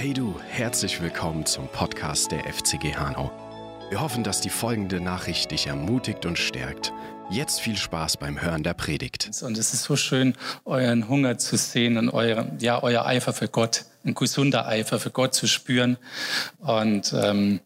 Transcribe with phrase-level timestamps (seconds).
[0.00, 3.30] Hey du, herzlich willkommen zum Podcast der FCG Hanau.
[3.90, 6.94] Wir hoffen, dass die folgende Nachricht dich ermutigt und stärkt.
[7.28, 9.30] Jetzt viel Spaß beim Hören der Predigt.
[9.42, 13.48] Und es ist so schön, euren Hunger zu sehen und euren, ja, euer Eifer für
[13.48, 15.98] Gott, ein gesunder Eifer für Gott zu spüren.
[16.60, 17.60] Und ähm,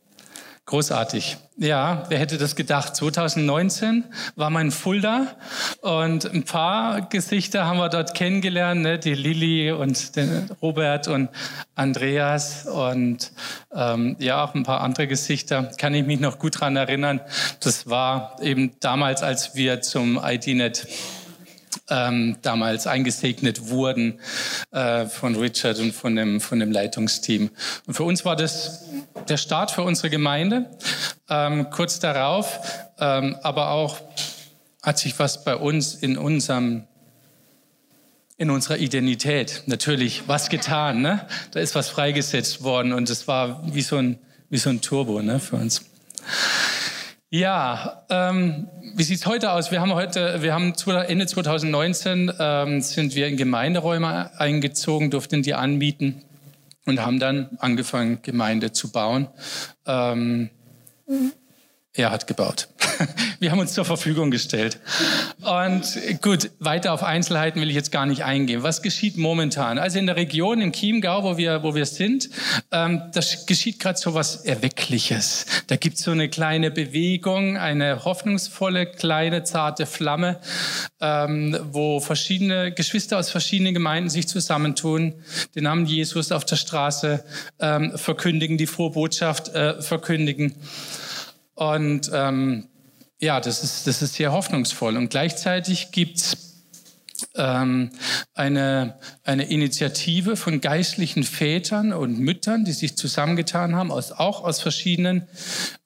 [0.67, 1.37] Großartig.
[1.59, 2.97] Ja, wer hätte das gedacht?
[2.97, 4.05] 2019
[4.35, 5.37] war mein Fulda
[5.83, 8.99] und ein paar Gesichter haben wir dort kennengelernt, ne?
[8.99, 11.29] die Lilly und den Robert und
[11.75, 13.31] Andreas und
[13.75, 15.71] ähm, ja, auch ein paar andere Gesichter.
[15.77, 17.21] Kann ich mich noch gut dran erinnern.
[17.61, 20.89] Das war eben damals, als wir zum IDNet
[21.91, 24.21] ähm, damals eingesegnet wurden
[24.71, 27.51] äh, von Richard und von dem, von dem Leitungsteam.
[27.87, 28.85] Und für uns war das
[29.29, 30.71] der Start für unsere Gemeinde.
[31.29, 32.61] Ähm, kurz darauf,
[32.99, 33.99] ähm, aber auch
[34.83, 36.85] hat sich was bei uns in unserem
[38.37, 41.03] in unserer Identität natürlich was getan.
[41.03, 41.25] Ne?
[41.53, 44.19] Da ist was freigesetzt worden und es war wie so ein,
[44.51, 45.85] wie so ein Turbo ne, für uns.
[47.31, 49.71] Ja, ähm, wie sieht's heute aus?
[49.71, 50.75] Wir haben heute, wir haben
[51.07, 56.23] Ende 2019 ähm, sind wir in Gemeinderäume eingezogen, durften die anmieten
[56.87, 59.29] und haben dann angefangen, Gemeinde zu bauen.
[59.87, 60.51] Ähm,
[61.97, 62.69] er hat gebaut.
[63.39, 64.79] Wir haben uns zur Verfügung gestellt.
[65.43, 65.85] Und
[66.23, 68.65] gut, weiter auf Einzelheiten will ich jetzt gar nicht eingehen.
[68.65, 69.79] Was geschieht momentan?
[69.79, 72.31] Also in der Region, im Chiemgau, wo wir, wo wir sind,
[72.73, 75.47] ähm, das geschieht gerade so was Erweckliches.
[75.69, 80.41] Da gibt es so eine kleine Bewegung, eine hoffnungsvolle, kleine, zarte Flamme,
[81.01, 85.15] ähm, wo verschiedene Geschwister aus verschiedenen Gemeinden sich zusammentun,
[85.55, 87.25] den Namen Jesus auf der Straße
[87.61, 90.57] ähm, verkündigen, die frohe Botschaft äh, verkündigen.
[91.55, 92.69] Und ähm,
[93.21, 94.97] ja, das ist, das ist sehr hoffnungsvoll.
[94.97, 96.37] Und gleichzeitig gibt's
[97.37, 97.91] ähm,
[98.35, 104.61] eine, eine Initiative von geistlichen Vätern und Müttern, die sich zusammengetan haben, aus, auch aus
[104.61, 105.27] verschiedenen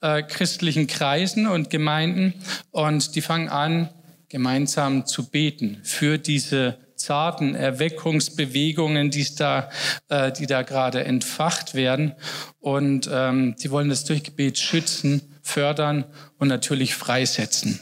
[0.00, 2.34] äh, christlichen Kreisen und Gemeinden.
[2.70, 3.90] Und die fangen an,
[4.28, 9.70] gemeinsam zu beten für diese zarten Erweckungsbewegungen, die da,
[10.08, 12.14] äh, die da gerade entfacht werden.
[12.58, 16.04] Und ähm, die wollen das durch Gebet schützen fördern
[16.38, 17.80] und natürlich freisetzen.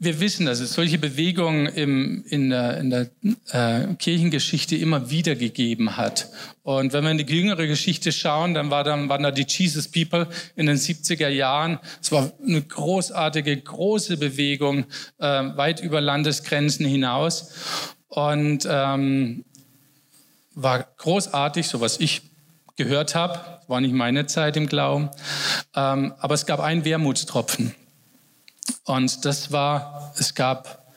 [0.00, 3.10] Wir wissen, dass es solche Bewegungen im, in der, in der
[3.50, 6.28] äh, Kirchengeschichte immer wieder gegeben hat.
[6.62, 9.88] Und wenn wir in die jüngere Geschichte schauen, dann, war dann waren da die Jesus
[9.88, 11.80] People in den 70er Jahren.
[12.00, 14.84] Es war eine großartige, große Bewegung,
[15.18, 17.50] äh, weit über Landesgrenzen hinaus.
[18.06, 19.44] Und ähm,
[20.54, 22.22] war großartig, so was ich
[22.78, 23.38] gehört habe.
[23.66, 25.10] War nicht meine Zeit im Glauben.
[25.76, 27.74] Ähm, aber es gab einen Wermutstropfen.
[28.84, 30.94] Und das war, es gab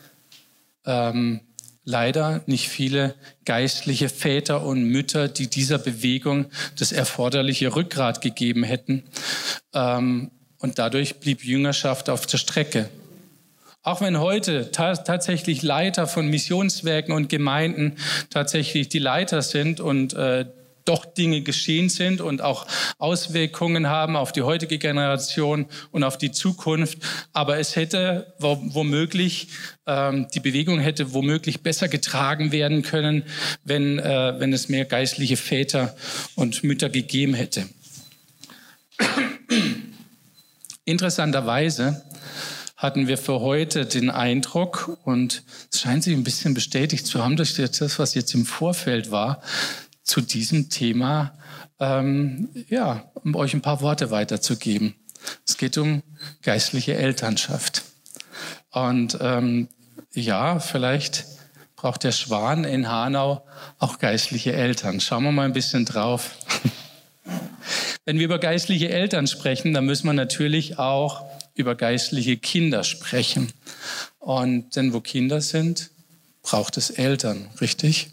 [0.86, 1.42] ähm,
[1.84, 6.46] leider nicht viele geistliche Väter und Mütter, die dieser Bewegung
[6.80, 9.04] das erforderliche Rückgrat gegeben hätten.
[9.74, 12.90] Ähm, und dadurch blieb Jüngerschaft auf der Strecke.
[13.84, 17.98] Auch wenn heute ta tatsächlich Leiter von Missionswerken und Gemeinden
[18.30, 20.46] tatsächlich die Leiter sind und äh,
[20.86, 22.66] doch Dinge geschehen sind und auch
[22.98, 26.98] Auswirkungen haben auf die heutige Generation und auf die Zukunft.
[27.34, 29.48] Aber es hätte womöglich,
[29.86, 33.24] ähm, die Bewegung hätte womöglich besser getragen werden können,
[33.64, 35.96] wenn, äh, wenn es mehr geistliche Väter
[36.36, 37.66] und Mütter gegeben hätte.
[40.86, 42.04] Interessanterweise
[42.82, 47.38] hatten wir für heute den Eindruck, und es scheint sich ein bisschen bestätigt zu haben
[47.38, 49.42] durch das, was jetzt im Vorfeld war,
[50.12, 51.38] zu diesem Thema,
[51.80, 54.94] ähm, ja, um euch ein paar Worte weiterzugeben.
[55.48, 56.04] Es geht um
[56.42, 57.84] geistliche Elternschaft.
[58.72, 59.70] Und ähm,
[60.12, 61.28] ja, vielleicht
[61.78, 63.46] braucht der Schwan in Hanau
[63.80, 65.00] auch geistliche Eltern.
[65.00, 66.36] Schauen wir mal ein bisschen drauf.
[68.06, 71.24] Wenn wir über geistliche Eltern sprechen, dann müssen wir natürlich auch
[71.56, 73.54] über geistliche Kinder sprechen.
[74.20, 75.90] Und denn wo Kinder sind,
[76.42, 78.12] braucht es Eltern, richtig?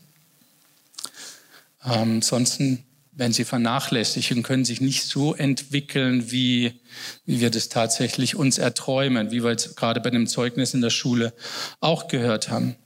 [1.84, 6.80] Ähm, ansonsten werden sie vernachlässigt und können sich nicht so entwickeln, wie,
[7.24, 10.90] wie wir das tatsächlich uns erträumen, wie wir jetzt gerade bei dem Zeugnis in der
[10.90, 11.34] Schule
[11.80, 12.76] auch gehört haben.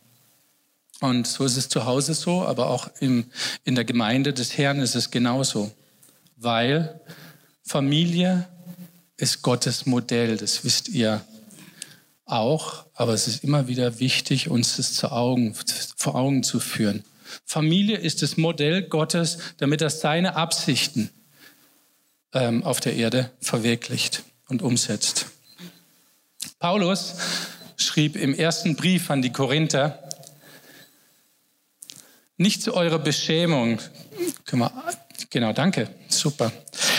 [1.00, 3.26] Und so ist es zu Hause so, aber auch im,
[3.64, 5.70] in der Gemeinde des Herrn ist es genauso.
[6.36, 7.00] Weil
[7.62, 8.48] Familie
[9.18, 11.22] ist Gottes Modell, das wisst ihr
[12.24, 15.54] auch, aber es ist immer wieder wichtig, uns das zu Augen,
[15.96, 17.04] vor Augen zu führen.
[17.44, 21.11] Familie ist das Modell Gottes, damit er seine Absichten
[22.32, 25.26] ähm, auf der Erde verwirklicht und umsetzt.
[26.58, 27.14] Paulus
[27.76, 29.99] schrieb im ersten Brief an die Korinther,
[32.37, 33.79] Nicht zu eurer Beschämung.
[35.31, 35.88] Genau, danke.
[36.08, 36.52] Super.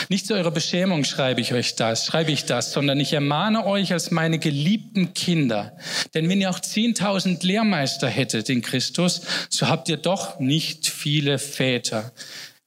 [0.09, 3.93] Nicht zu eurer Beschämung schreibe ich euch das, schreibe ich das, sondern ich ermahne euch
[3.93, 5.77] als meine geliebten Kinder.
[6.13, 11.39] Denn wenn ihr auch 10.000 Lehrmeister hättet in Christus, so habt ihr doch nicht viele
[11.39, 12.11] Väter.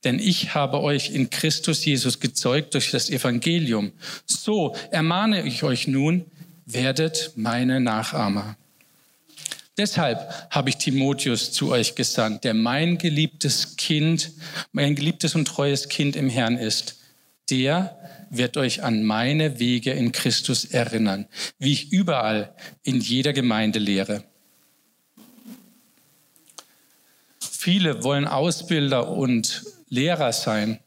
[0.04, 3.92] Denn ich habe euch in Christus Jesus gezeugt durch das Evangelium.
[4.24, 6.24] So ermahne ich euch nun,
[6.64, 8.56] werdet meine Nachahmer.
[9.78, 10.18] Deshalb
[10.50, 14.32] habe ich Timotheus zu euch gesandt, der mein geliebtes Kind,
[14.72, 16.95] mein geliebtes und treues Kind im Herrn ist.
[17.50, 17.98] Der
[18.30, 21.26] wird euch an meine Wege in Christus erinnern,
[21.58, 24.24] wie ich überall in jeder Gemeinde lehre.
[27.38, 30.80] Viele wollen Ausbilder und Lehrer sein,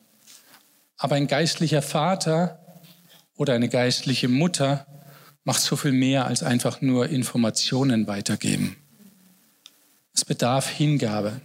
[0.97, 2.59] aber ein geistlicher Vater
[3.37, 4.85] oder eine geistliche Mutter
[5.45, 8.75] macht so viel mehr als einfach nur Informationen weitergeben.
[10.13, 11.39] Es bedarf Hingabe.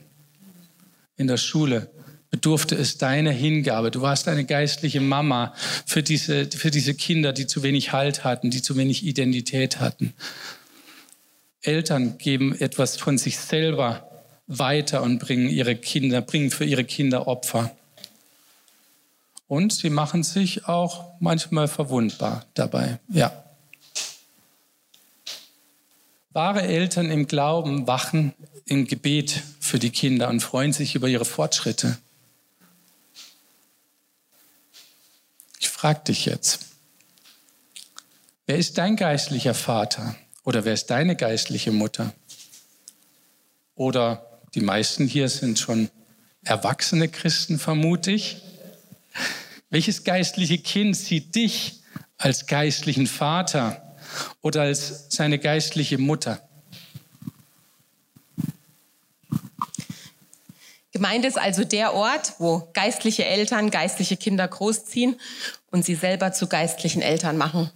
[1.17, 1.94] In der Schule
[2.35, 3.93] bedurfte es deiner Hingabe.
[3.93, 5.55] Du warst eine geistliche Mama
[5.87, 10.15] für diese, für diese Kinder, die zu wenig Halt hatten, die zu wenig Identität hatten.
[11.63, 14.11] Eltern geben etwas von sich selber
[14.49, 17.71] weiter und bringen ihre Kinder, bringen für ihre Kinder Opfer.
[19.47, 22.99] Und sie machen sich auch manchmal verwundbar dabei.
[23.13, 23.45] Ja.
[26.33, 28.35] Wahre Eltern im Glauben wachen
[28.67, 31.97] im Gebet für die Kinder und freuen sich über ihre Fortschritte.
[35.85, 36.61] Ich frage dich jetzt,
[38.47, 42.15] wer ist dein geistlicher Vater oder wer ist deine geistliche Mutter?
[43.75, 45.91] Oder die meisten hier sind schon
[46.43, 48.41] erwachsene Christen, vermute ich.
[49.69, 51.83] Welches geistliche Kind sieht dich
[52.17, 53.95] als geistlichen Vater
[54.41, 56.49] oder als seine geistliche Mutter.
[60.95, 65.17] Gemeinde ist also der Ort, wo geistliche Eltern geistliche Kinder großziehen
[65.73, 67.69] und sie selber zu geistlichen Eltern machen.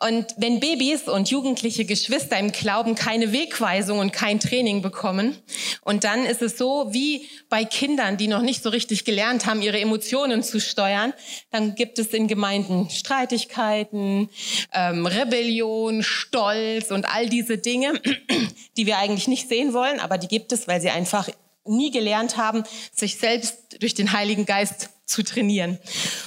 [0.00, 5.36] Und wenn Babys und jugendliche Geschwister im Glauben keine Wegweisung und kein Training bekommen,
[5.82, 9.60] und dann ist es so wie bei Kindern, die noch nicht so richtig gelernt haben,
[9.60, 11.12] ihre Emotionen zu steuern,
[11.50, 14.30] dann gibt es in Gemeinden Streitigkeiten,
[14.72, 18.00] ähm, Rebellion, Stolz und all diese Dinge,
[18.78, 21.28] die wir eigentlich nicht sehen wollen, aber die gibt es, weil sie einfach
[21.64, 25.78] nie gelernt haben, sich selbst durch den Heiligen Geist zu trainieren.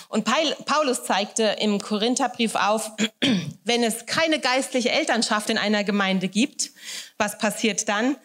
[0.09, 0.25] Und
[0.65, 2.91] Paulus zeigte im Korintherbrief auf,
[3.63, 6.71] wenn es keine geistliche Elternschaft in einer Gemeinde gibt,
[7.17, 8.15] was passiert dann?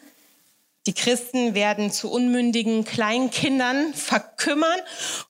[0.86, 4.80] Die Christen werden zu unmündigen Kleinkindern verkümmern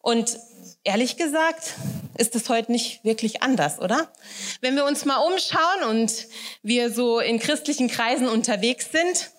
[0.01, 0.39] und
[0.83, 1.75] ehrlich gesagt
[2.17, 4.11] ist es heute nicht wirklich anders, oder?
[4.61, 6.27] Wenn wir uns mal umschauen und
[6.63, 9.31] wir so in christlichen Kreisen unterwegs sind,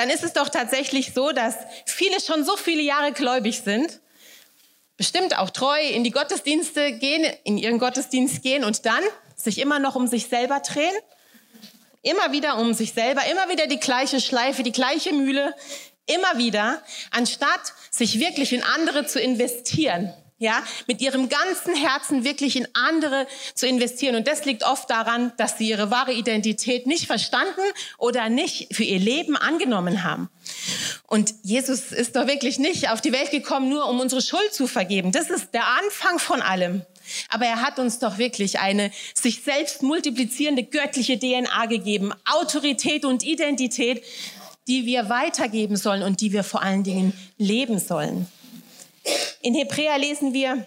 [0.00, 4.00] dann ist es doch tatsächlich so, dass viele schon so viele Jahre gläubig sind,
[4.96, 9.02] bestimmt auch treu in die Gottesdienste gehen, in ihren Gottesdienst gehen und dann
[9.36, 10.94] sich immer noch um sich selber drehen,
[12.00, 15.54] immer wieder um sich selber, immer wieder die gleiche Schleife, die gleiche Mühle,
[16.06, 22.56] immer wieder, anstatt sich wirklich in andere zu investieren ja, mit ihrem ganzen Herzen wirklich
[22.56, 24.16] in andere zu investieren.
[24.16, 27.60] Und das liegt oft daran, dass sie ihre wahre Identität nicht verstanden
[27.98, 30.30] oder nicht für ihr Leben angenommen haben.
[31.06, 34.66] Und Jesus ist doch wirklich nicht auf die Welt gekommen, nur um unsere Schuld zu
[34.66, 35.12] vergeben.
[35.12, 36.86] Das ist der Anfang von allem.
[37.28, 43.24] Aber er hat uns doch wirklich eine sich selbst multiplizierende göttliche DNA gegeben, Autorität und
[43.24, 44.02] Identität,
[44.68, 48.26] die wir weitergeben sollen und die wir vor allen Dingen leben sollen.
[49.42, 50.66] In Hebräer lesen wir,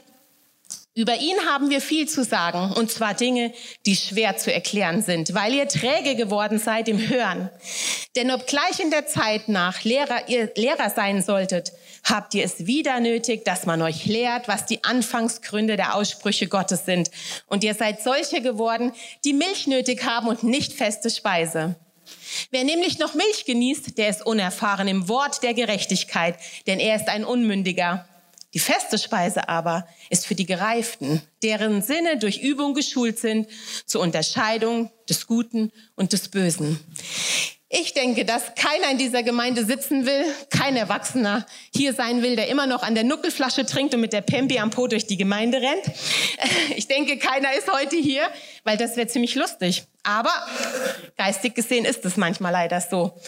[0.96, 3.52] über ihn haben wir viel zu sagen, und zwar Dinge,
[3.88, 7.50] die schwer zu erklären sind, weil ihr träge geworden seid im Hören.
[8.16, 11.72] Denn obgleich in der Zeit nach Lehrer, ihr Lehrer sein solltet,
[12.04, 16.86] habt ihr es wieder nötig, dass man euch lehrt, was die Anfangsgründe der Aussprüche Gottes
[16.86, 17.10] sind.
[17.48, 18.94] Und ihr seid solche geworden,
[19.25, 21.75] die Milch nötig haben und nicht feste Speise.
[22.52, 26.36] Wer nämlich noch Milch genießt, der ist unerfahren im Wort der Gerechtigkeit,
[26.68, 28.08] denn er ist ein Unmündiger.
[28.53, 33.48] Die feste Speise aber ist für die Gereiften, deren Sinne durch Übung geschult sind
[33.86, 36.79] zur Unterscheidung des Guten und des Bösen.
[37.75, 42.48] Ich denke, dass keiner in dieser Gemeinde sitzen will, kein Erwachsener hier sein will, der
[42.48, 45.60] immer noch an der Nuckelflasche trinkt und mit der Pempi am Po durch die Gemeinde
[45.60, 45.83] rennt.
[46.75, 48.24] Ich denke, keiner ist heute hier,
[48.63, 49.83] weil das wäre ziemlich lustig.
[50.03, 50.31] Aber
[51.17, 53.19] geistig gesehen ist es manchmal leider so.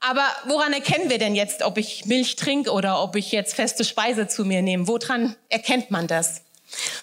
[0.00, 3.84] Aber woran erkennen wir denn jetzt, ob ich Milch trinke oder ob ich jetzt feste
[3.84, 4.88] Speise zu mir nehme?
[4.88, 6.42] Woran erkennt man das?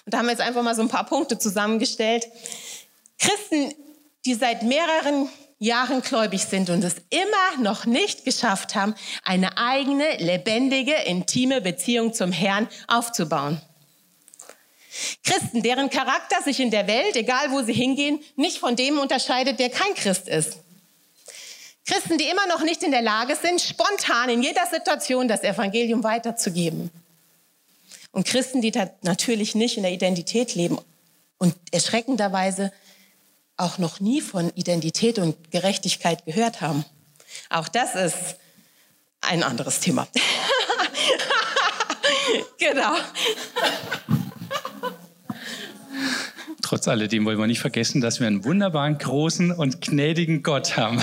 [0.04, 2.26] Und da haben wir jetzt einfach mal so ein paar Punkte zusammengestellt.
[3.18, 3.72] Christen,
[4.24, 5.28] die seit mehreren
[5.60, 12.14] Jahren gläubig sind und es immer noch nicht geschafft haben, eine eigene, lebendige, intime Beziehung
[12.14, 13.60] zum Herrn aufzubauen.
[15.24, 19.60] Christen, deren Charakter sich in der Welt, egal wo sie hingehen, nicht von dem unterscheidet,
[19.60, 20.58] der kein Christ ist.
[21.88, 26.04] Christen, die immer noch nicht in der Lage sind, spontan in jeder Situation das Evangelium
[26.04, 26.90] weiterzugeben.
[28.12, 30.78] Und Christen, die natürlich nicht in der Identität leben
[31.38, 32.74] und erschreckenderweise
[33.56, 36.84] auch noch nie von Identität und Gerechtigkeit gehört haben.
[37.48, 38.36] Auch das ist
[39.22, 40.06] ein anderes Thema.
[42.58, 42.96] genau.
[46.68, 51.02] Trotz alledem wollen wir nicht vergessen, dass wir einen wunderbaren, großen und gnädigen Gott haben.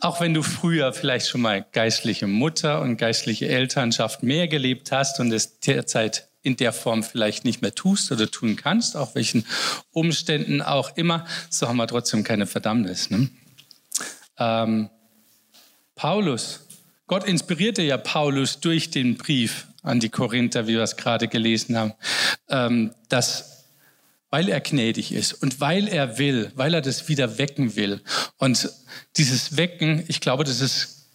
[0.00, 5.20] Auch wenn du früher vielleicht schon mal geistliche Mutter und geistliche Elternschaft mehr gelebt hast
[5.20, 9.44] und es derzeit in der Form vielleicht nicht mehr tust oder tun kannst, auch welchen
[9.90, 13.10] Umständen auch immer, so haben wir trotzdem keine Verdammnis.
[13.10, 13.28] Ne?
[14.38, 14.88] Ähm,
[15.94, 16.66] Paulus,
[17.06, 21.76] Gott inspirierte ja Paulus durch den Brief an die Korinther, wie wir es gerade gelesen
[21.76, 21.92] haben,
[22.48, 23.52] ähm, dass
[24.32, 28.00] weil er gnädig ist und weil er will, weil er das wieder wecken will.
[28.38, 28.70] Und
[29.18, 31.06] dieses Wecken, ich glaube, das ist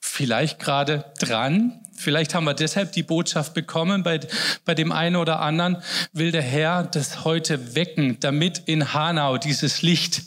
[0.00, 1.80] vielleicht gerade dran.
[1.96, 4.18] Vielleicht haben wir deshalb die Botschaft bekommen bei,
[4.64, 5.76] bei dem einen oder anderen,
[6.12, 10.22] will der Herr das heute wecken, damit in Hanau dieses Licht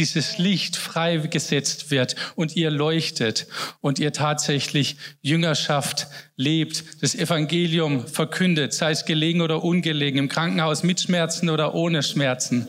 [0.00, 3.46] dieses Licht freigesetzt wird und ihr leuchtet
[3.82, 10.84] und ihr tatsächlich Jüngerschaft lebt, das Evangelium verkündet, sei es gelegen oder ungelegen, im Krankenhaus
[10.84, 12.66] mit Schmerzen oder ohne Schmerzen.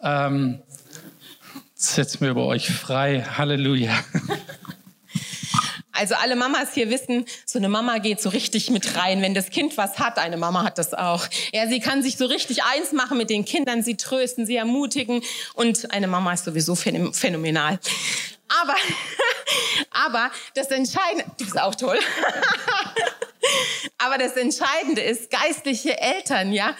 [0.00, 0.60] Ähm,
[1.74, 3.22] setzt mir über euch frei.
[3.22, 3.98] Halleluja.
[6.00, 9.20] Also alle Mamas hier wissen, so eine Mama geht so richtig mit rein.
[9.20, 11.26] Wenn das Kind was hat, eine Mama hat das auch.
[11.52, 15.22] Ja, sie kann sich so richtig eins machen mit den Kindern, sie trösten, sie ermutigen
[15.52, 17.78] und eine Mama ist sowieso phänomenal.
[18.62, 18.76] Aber,
[19.90, 21.98] aber das Entscheidende, du bist auch toll.
[23.98, 26.74] aber das Entscheidende ist, geistliche Eltern, ja,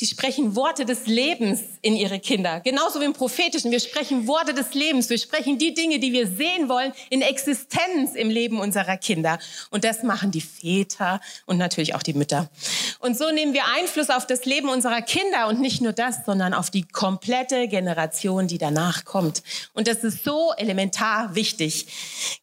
[0.00, 2.58] die sprechen Worte des Lebens in ihre Kinder.
[2.60, 3.70] Genauso wie im Prophetischen.
[3.70, 5.08] Wir sprechen Worte des Lebens.
[5.08, 9.38] Wir sprechen die Dinge, die wir sehen wollen, in Existenz im Leben unserer Kinder.
[9.70, 12.50] Und das machen die Väter und natürlich auch die Mütter.
[12.98, 16.54] Und so nehmen wir Einfluss auf das Leben unserer Kinder und nicht nur das, sondern
[16.54, 19.44] auf die komplette Generation, die danach kommt.
[19.74, 21.86] Und das ist so elementar wichtig.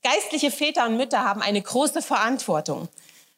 [0.03, 2.87] Geistliche Väter und Mütter haben eine große Verantwortung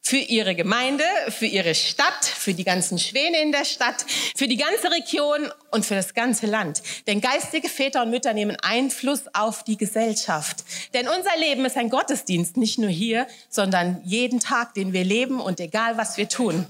[0.05, 4.05] für ihre Gemeinde, für ihre Stadt, für die ganzen Schwäne in der Stadt,
[4.35, 6.83] für die ganze Region und für das ganze Land.
[7.07, 10.65] Denn geistige Väter und Mütter nehmen Einfluss auf die Gesellschaft.
[10.93, 15.39] Denn unser Leben ist ein Gottesdienst, nicht nur hier, sondern jeden Tag, den wir leben
[15.39, 16.67] und egal, was wir tun.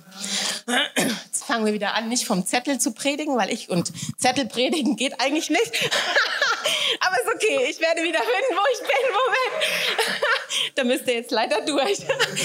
[1.25, 4.95] Jetzt fangen wir wieder an, nicht vom Zettel zu predigen, weil ich und Zettel predigen
[4.95, 5.71] geht eigentlich nicht.
[6.99, 9.11] Aber ist okay, ich werde wieder finden, wo ich bin.
[9.11, 10.32] Moment.
[10.75, 11.99] Da müsst ihr jetzt leider durch.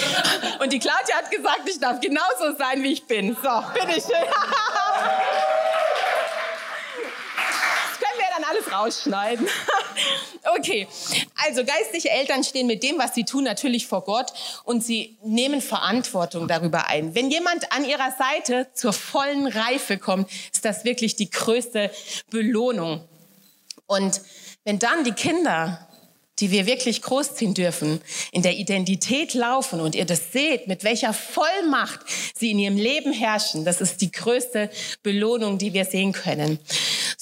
[0.60, 3.36] Und die Claudia hat gesagt, ich darf genauso sein, wie ich bin.
[3.42, 4.16] So, bitteschön.
[8.48, 9.46] alles rausschneiden.
[10.58, 10.88] okay,
[11.46, 14.32] also geistliche Eltern stehen mit dem, was sie tun, natürlich vor Gott
[14.64, 17.14] und sie nehmen Verantwortung darüber ein.
[17.14, 21.90] Wenn jemand an ihrer Seite zur vollen Reife kommt, ist das wirklich die größte
[22.30, 23.06] Belohnung.
[23.86, 24.20] Und
[24.64, 25.88] wenn dann die Kinder
[26.40, 28.00] die wir wirklich großziehen dürfen,
[28.33, 32.00] in der Identität laufen und ihr das seht, mit welcher Vollmacht
[32.35, 34.71] sie in ihrem Leben herrschen, das ist die größte
[35.02, 36.59] Belohnung, die wir sehen können.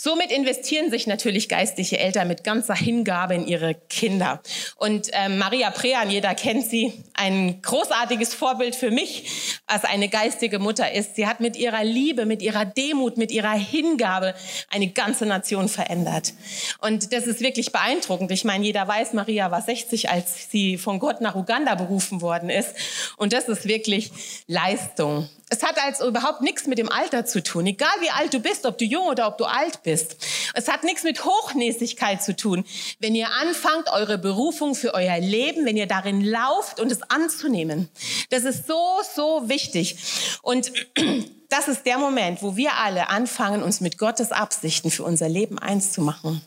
[0.06, 4.40] Somit investieren sich natürlich geistliche Eltern mit ganzer Hingabe in ihre Kinder.
[4.76, 10.60] Und ähm, Maria Prean, jeder kennt sie, ein großartiges Vorbild für mich, als eine geistige
[10.60, 11.16] Mutter ist.
[11.16, 14.36] Sie hat mit ihrer Liebe, mit ihrer Demut, mit ihrer Hingabe
[14.70, 16.34] eine ganze Nation verändert.
[16.78, 18.30] Und das ist wirklich beeindruckend.
[18.30, 22.48] Ich meine, jeder weiß, Maria war 60, als sie von Gott nach Uganda berufen worden
[22.48, 22.76] ist.
[23.16, 24.12] Und das ist wirklich
[24.46, 25.28] Leistung.
[25.48, 27.66] Es hat also überhaupt nichts mit dem Alter zu tun.
[27.66, 30.16] Egal wie alt du bist, ob du jung oder ob du alt bist.
[30.54, 32.64] Es hat nichts mit Hochnäsigkeit zu tun.
[32.98, 37.88] Wenn ihr anfangt, eure Berufung für euer Leben, wenn ihr darin lauft und es anzunehmen.
[38.30, 39.96] Das ist so, so wichtig.
[40.42, 40.72] Und
[41.48, 45.60] das ist der Moment, wo wir alle anfangen, uns mit Gottes Absichten für unser Leben
[45.60, 46.42] eins zu machen.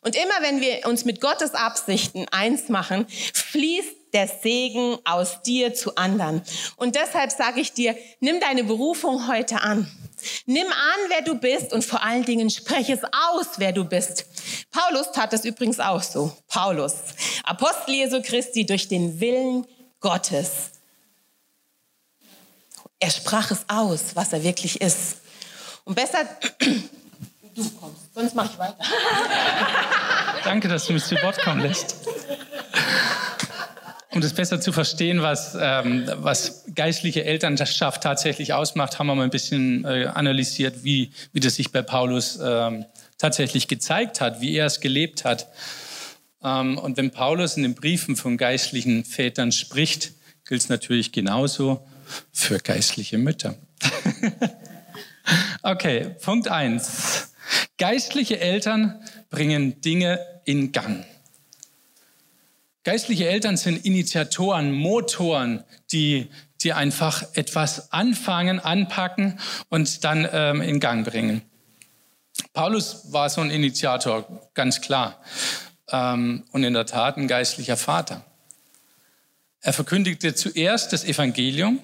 [0.00, 5.74] Und immer wenn wir uns mit Gottes Absichten eins machen, fließt der Segen aus dir
[5.74, 6.42] zu anderen.
[6.76, 9.90] Und deshalb sage ich dir, nimm deine Berufung heute an.
[10.46, 14.26] Nimm an, wer du bist und vor allen Dingen spreche es aus, wer du bist.
[14.70, 16.32] Paulus tat das übrigens auch so.
[16.48, 16.94] Paulus,
[17.44, 19.66] Apostel Jesu Christi durch den Willen
[20.00, 20.70] Gottes.
[23.00, 25.16] Er sprach es aus, was er wirklich ist.
[25.84, 26.18] Und besser,
[27.54, 28.76] du kommst, sonst mache ich weiter.
[30.44, 31.96] Danke, dass du mich zu Wort kommen lässt.
[34.12, 39.24] Um das besser zu verstehen, was, ähm, was geistliche Elternschaft tatsächlich ausmacht, haben wir mal
[39.24, 42.84] ein bisschen äh, analysiert, wie, wie das sich bei Paulus ähm,
[43.16, 45.48] tatsächlich gezeigt hat, wie er es gelebt hat.
[46.44, 50.12] Ähm, und wenn Paulus in den Briefen von geistlichen Vätern spricht,
[50.44, 51.86] gilt es natürlich genauso
[52.32, 53.54] für geistliche Mütter.
[55.62, 57.32] okay, Punkt 1.
[57.78, 61.06] Geistliche Eltern bringen Dinge in Gang.
[62.84, 65.62] Geistliche Eltern sind Initiatoren, Motoren,
[65.92, 66.28] die,
[66.62, 71.42] die einfach etwas anfangen, anpacken und dann ähm, in Gang bringen.
[72.52, 75.22] Paulus war so ein Initiator, ganz klar.
[75.90, 78.24] Ähm, und in der Tat ein geistlicher Vater.
[79.60, 81.78] Er verkündigte zuerst das Evangelium,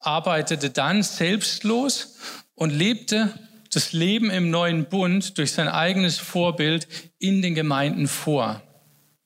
[0.00, 2.16] arbeitete dann selbstlos
[2.54, 3.34] und lebte
[3.70, 6.88] das Leben im neuen Bund durch sein eigenes Vorbild
[7.18, 8.62] in den Gemeinden vor.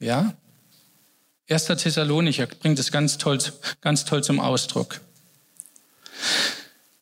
[0.00, 0.34] Ja?
[1.46, 3.38] Erster Thessalonicher bringt es ganz toll,
[3.80, 5.00] ganz toll zum Ausdruck.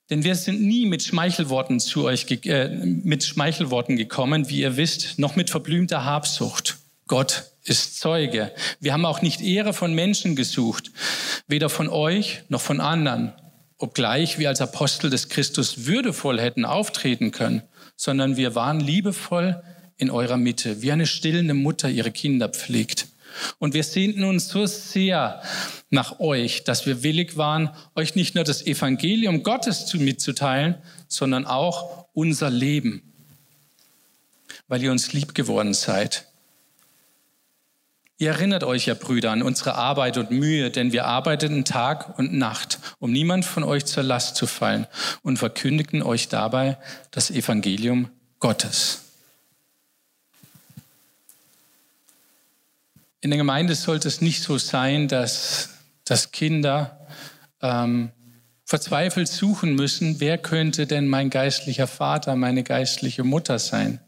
[0.09, 5.19] Denn wir sind nie mit Schmeichelworten zu euch, äh, mit Schmeichelworten gekommen, wie ihr wisst,
[5.19, 6.79] noch mit verblümter Habsucht.
[7.07, 8.53] Gott ist Zeuge.
[8.81, 10.91] Wir haben auch nicht Ehre von Menschen gesucht,
[11.47, 13.33] weder von euch noch von anderen,
[13.79, 17.63] obgleich wir als Apostel des Christus würdevoll hätten auftreten können,
[17.97, 19.63] sondern wir waren liebevoll
[19.97, 23.07] in eurer Mitte, wie eine stillende Mutter ihre Kinder pflegt.
[23.59, 25.43] Und wir sehnten uns so sehr
[25.91, 30.77] nach euch, dass wir willig waren, euch nicht nur das Evangelium Gottes mitzuteilen,
[31.09, 33.03] sondern auch unser Leben,
[34.69, 36.27] weil ihr uns lieb geworden seid.
[38.21, 42.35] Ihr erinnert euch ja, Brüder, an unsere Arbeit und Mühe, denn wir arbeiteten Tag und
[42.35, 44.87] Nacht, um niemand von euch zur Last zu fallen
[45.23, 46.77] und verkündigten euch dabei
[47.13, 49.10] das Evangelium Gottes.
[53.21, 55.71] In der Gemeinde sollte es nicht so sein, dass,
[56.05, 57.07] dass Kinder
[57.61, 58.13] ähm,
[58.65, 64.01] verzweifelt suchen müssen, wer könnte denn mein geistlicher Vater, meine geistliche Mutter sein.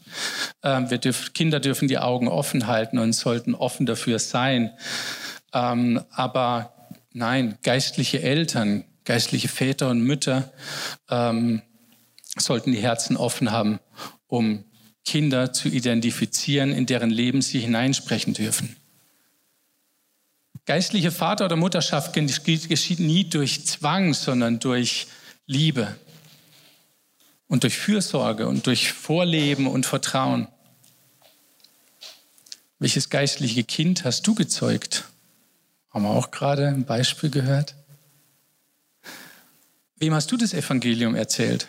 [0.63, 4.71] Ähm, wir dürf, Kinder dürfen die Augen offen halten und sollten offen dafür sein.
[5.53, 6.73] Ähm, aber
[7.13, 10.53] nein, geistliche Eltern, geistliche Väter und Mütter
[11.11, 11.61] ähm,
[12.39, 13.79] sollten die Herzen offen haben,
[14.27, 14.65] um
[15.05, 18.77] Kinder zu identifizieren, in deren Leben sie hineinsprechen dürfen.
[20.65, 25.09] Geistliche Vater- oder Mutterschaft geschieht nie durch Zwang, sondern durch
[25.47, 25.97] Liebe
[27.49, 30.49] und durch Fürsorge und durch Vorleben und Vertrauen.
[32.79, 35.05] Welches geistliche Kind hast du gezeugt?
[35.91, 37.75] Haben wir auch gerade ein Beispiel gehört.
[39.97, 41.69] Wem hast du das Evangelium erzählt?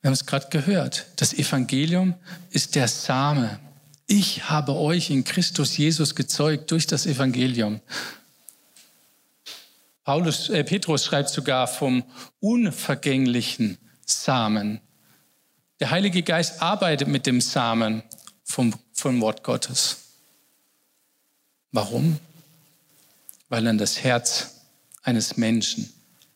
[0.00, 1.06] Wir haben es gerade gehört.
[1.16, 2.14] Das Evangelium
[2.50, 3.58] ist der Same,
[4.06, 7.80] ich habe euch in Christus Jesus gezeugt durch das Evangelium.
[10.04, 12.04] Paulus, äh, Petrus schreibt sogar vom
[12.38, 14.80] unvergänglichen Samen.
[15.80, 18.02] Der Heilige Geist arbeitet mit dem Samen
[18.44, 19.96] vom, vom Wort Gottes.
[21.72, 22.20] Warum?
[23.48, 24.60] Weil dann das Herz
[25.02, 25.92] eines Menschen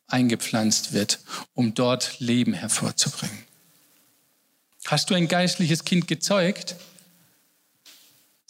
[0.09, 1.21] eingepflanzt wird,
[1.55, 3.45] um dort Leben hervorzubringen.
[4.87, 6.75] Hast du ein geistliches Kind gezeugt?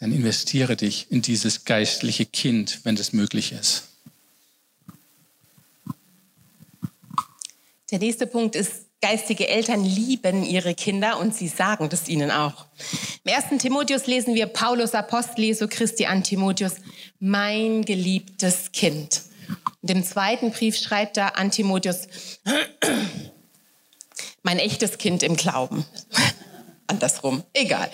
[0.00, 3.84] Dann investiere dich in dieses geistliche Kind, wenn das möglich ist.
[7.90, 12.66] Der nächste Punkt ist, geistige Eltern lieben ihre Kinder und sie sagen das ihnen auch.
[13.24, 16.76] Im ersten Timotheus lesen wir Paulus Apostel Jesu Christi an Timotheus,
[17.18, 19.22] mein geliebtes Kind.
[19.82, 22.06] Und im zweiten Brief schreibt er an Timotheus,
[24.42, 25.84] mein echtes Kind im Glauben
[26.90, 27.90] andersrum, egal.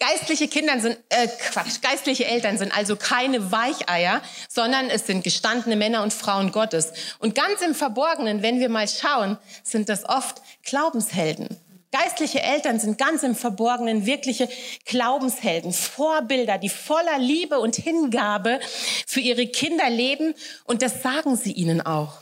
[0.00, 5.76] Geistliche Kinder sind, äh, Quatsch, geistliche Eltern sind also keine Weicheier, sondern es sind gestandene
[5.76, 6.92] Männer und Frauen Gottes.
[7.20, 11.56] Und ganz im Verborgenen, wenn wir mal schauen, sind das oft Glaubenshelden.
[11.92, 14.48] Geistliche Eltern sind ganz im Verborgenen wirkliche
[14.86, 18.60] Glaubenshelden, Vorbilder, die voller Liebe und Hingabe
[19.06, 20.34] für ihre Kinder leben.
[20.64, 22.14] Und das sagen sie ihnen auch.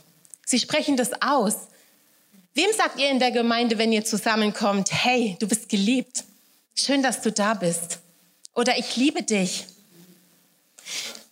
[0.45, 1.55] Sie sprechen das aus.
[2.61, 6.25] Wem sagt ihr in der Gemeinde, wenn ihr zusammenkommt, hey, du bist geliebt?
[6.75, 8.01] Schön, dass du da bist.
[8.55, 9.65] Oder ich liebe dich.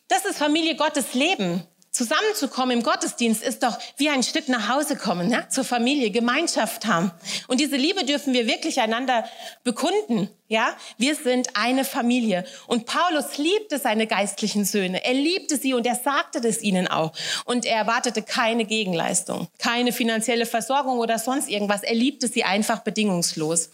[0.09, 1.63] Das ist Familie Gottes Leben.
[1.91, 5.47] Zusammenzukommen im Gottesdienst ist doch wie ein Stück nach Hause kommen, ne?
[5.49, 7.11] zur Familie, Gemeinschaft haben.
[7.49, 9.25] Und diese Liebe dürfen wir wirklich einander
[9.65, 10.29] bekunden.
[10.51, 12.45] Ja, wir sind eine Familie.
[12.67, 15.05] Und Paulus liebte seine geistlichen Söhne.
[15.05, 17.13] Er liebte sie und er sagte das ihnen auch.
[17.45, 21.83] Und er erwartete keine Gegenleistung, keine finanzielle Versorgung oder sonst irgendwas.
[21.83, 23.69] Er liebte sie einfach bedingungslos.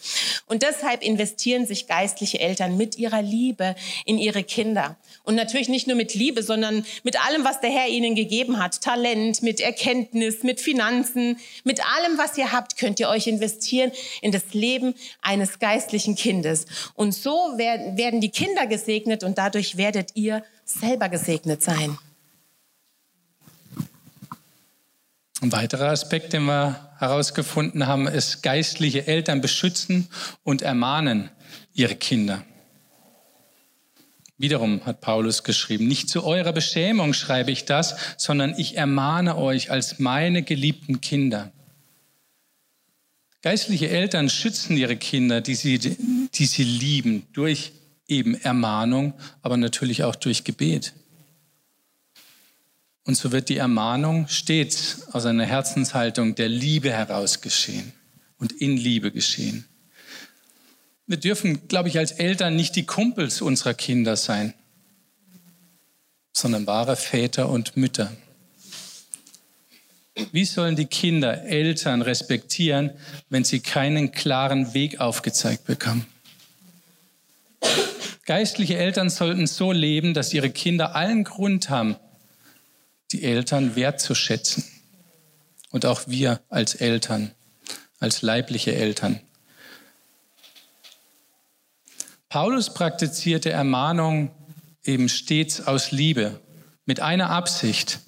[0.46, 4.96] Und deshalb investieren sich geistliche Eltern mit ihrer Liebe in ihre Kinder.
[5.24, 8.82] Und natürlich nicht nur mit Liebe, sondern mit allem, was der Herr ihnen gegeben hat.
[8.82, 14.32] Talent, mit Erkenntnis, mit Finanzen, mit allem, was ihr habt, könnt ihr euch investieren in
[14.32, 16.66] das Leben eines geistlichen Kindes.
[16.94, 21.98] Und so werden die Kinder gesegnet und dadurch werdet ihr selber gesegnet sein.
[25.40, 30.08] Ein weiterer Aspekt, den wir herausgefunden haben, ist, geistliche Eltern beschützen
[30.42, 31.30] und ermahnen
[31.74, 32.44] ihre Kinder.
[34.36, 39.70] Wiederum hat Paulus geschrieben, nicht zu eurer Beschämung schreibe ich das, sondern ich ermahne euch
[39.70, 41.52] als meine geliebten Kinder.
[43.42, 47.72] Geistliche Eltern schützen ihre Kinder, die sie, die sie lieben, durch
[48.08, 50.94] eben Ermahnung, aber natürlich auch durch Gebet.
[53.04, 57.92] Und so wird die Ermahnung stets aus einer Herzenshaltung der Liebe heraus geschehen
[58.38, 59.66] und in Liebe geschehen.
[61.06, 64.54] Wir dürfen, glaube ich, als Eltern nicht die Kumpels unserer Kinder sein,
[66.32, 68.10] sondern wahre Väter und Mütter.
[70.32, 72.92] Wie sollen die Kinder Eltern respektieren,
[73.28, 76.06] wenn sie keinen klaren Weg aufgezeigt bekommen?
[78.24, 81.96] Geistliche Eltern sollten so leben, dass ihre Kinder allen Grund haben,
[83.12, 84.64] die Eltern wertzuschätzen.
[85.70, 87.32] Und auch wir als Eltern,
[87.98, 89.20] als leibliche Eltern.
[92.34, 94.32] Paulus praktizierte Ermahnung
[94.82, 96.40] eben stets aus Liebe,
[96.84, 98.00] mit einer Absicht,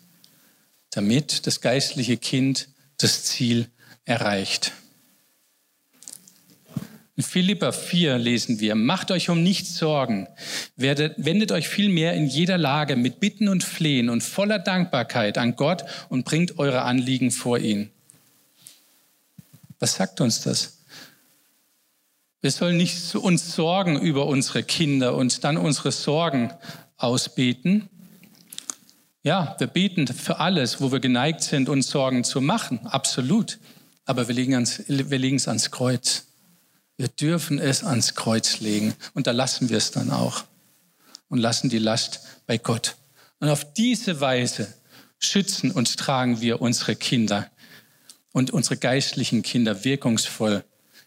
[0.90, 2.66] damit das geistliche Kind
[2.98, 3.68] das Ziel
[4.04, 4.72] erreicht.
[7.14, 10.26] In Philippa 4 lesen wir, macht euch um nichts Sorgen,
[10.74, 15.54] werdet, wendet euch vielmehr in jeder Lage mit Bitten und Flehen und voller Dankbarkeit an
[15.54, 17.90] Gott und bringt eure Anliegen vor ihn.
[19.78, 20.75] Was sagt uns das?
[22.42, 26.52] Wir sollen nicht uns sorgen über unsere Kinder und dann unsere Sorgen
[26.96, 27.88] ausbeten,
[29.26, 33.58] ja, wir beten für alles, wo wir geneigt sind, uns Sorgen zu machen, absolut.
[34.04, 36.26] Aber wir legen, ans, wir legen es ans Kreuz.
[36.96, 40.44] Wir dürfen es ans Kreuz legen und da lassen wir es dann auch
[41.28, 42.94] und lassen die Last bei Gott.
[43.40, 44.72] Und auf diese Weise
[45.18, 47.50] schützen und tragen wir unsere Kinder
[48.30, 50.62] und unsere geistlichen Kinder wirkungsvoll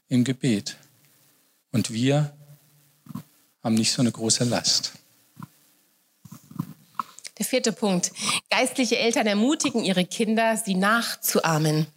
[0.10, 0.76] im Gebet.
[1.72, 2.34] Und wir
[3.64, 4.94] haben nicht so eine große Last.
[7.38, 8.12] Der vierte Punkt.
[8.50, 11.88] Geistliche Eltern ermutigen ihre Kinder, sie nachzuahmen.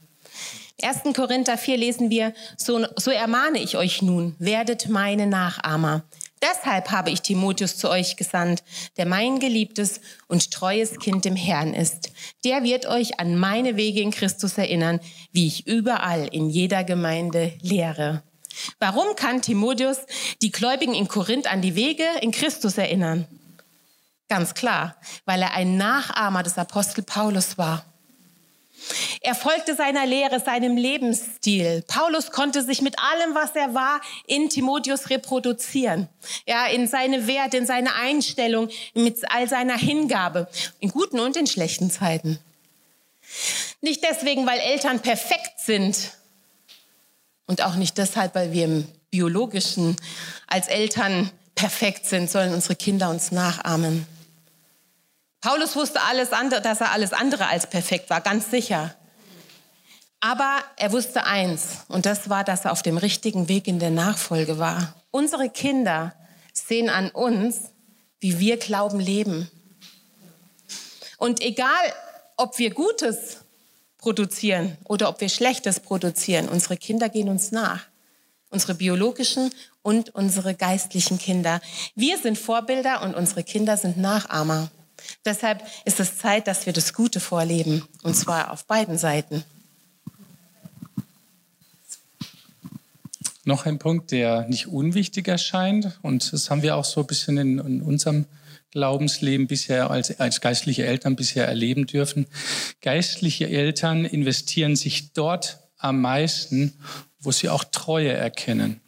[0.81, 1.15] 1.
[1.15, 6.05] Korinther 4 lesen wir, so, so ermahne ich euch nun, werdet meine Nachahmer.
[6.43, 8.65] Deshalb habe ich Timotheus zu euch gesandt,
[8.97, 12.11] der mein geliebtes und treues Kind im Herrn ist.
[12.45, 14.99] Der wird euch an meine Wege in Christus erinnern,
[15.31, 18.25] wie ich überall in jeder Gemeinde lehre.
[18.79, 19.99] Warum kann Timotheus
[20.41, 23.27] die Gläubigen in Korinth an die Wege in Christus erinnern?
[24.29, 27.85] Ganz klar, weil er ein Nachahmer des Apostel Paulus war.
[29.21, 31.85] Er folgte seiner Lehre, seinem Lebensstil.
[31.87, 36.09] Paulus konnte sich mit allem, was er war, in Timotheus reproduzieren.
[36.47, 40.49] Ja, in seine Werte, in seine Einstellung, mit all seiner Hingabe,
[40.81, 42.39] in guten und in schlechten Zeiten.
[43.81, 46.13] Nicht deswegen, weil Eltern perfekt sind
[47.47, 49.97] und auch nicht deshalb, weil wir im biologischen
[50.47, 54.07] als Eltern perfekt sind, sollen unsere Kinder uns nachahmen.
[55.41, 58.95] Paulus wusste alles andere, dass er alles andere als perfekt war, ganz sicher.
[60.21, 63.91] Aber er wusste eins, und das war, dass er auf dem richtigen Weg in der
[63.91, 64.95] Nachfolge war.
[65.11, 66.15] Unsere Kinder
[66.53, 67.73] sehen an uns,
[68.21, 69.51] wie wir Glauben leben.
[71.19, 71.93] Und egal,
[72.37, 73.39] ob wir Gutes
[74.03, 77.87] produzieren oder ob wir Schlechtes produzieren, unsere Kinder gehen uns nach.
[78.51, 81.63] Unsere biologischen und unsere geistlichen Kinder.
[81.95, 84.71] Wir sind Vorbilder und unsere Kinder sind Nachahmer.
[85.25, 89.43] Deshalb ist es Zeit, dass wir das Gute vorleben, und zwar auf beiden Seiten.
[93.45, 97.39] Noch ein Punkt, der nicht unwichtig erscheint, und das haben wir auch so ein bisschen
[97.39, 98.27] in, in unserem
[98.73, 102.27] Glaubensleben bisher als, als geistliche Eltern bisher erleben dürfen.
[102.81, 106.73] Geistliche Eltern investieren sich dort am meisten,
[107.21, 108.81] wo sie auch Treue erkennen,